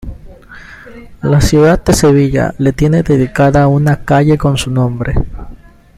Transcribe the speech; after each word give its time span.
La 1.21 1.41
ciudad 1.41 1.83
de 1.85 1.93
Sevilla 1.93 2.55
le 2.57 2.73
tiene 2.73 3.03
dedicada 3.03 3.67
una 3.67 4.03
calle 4.03 4.35
con 4.35 4.57
su 4.57 4.71
nombre. 4.71 5.13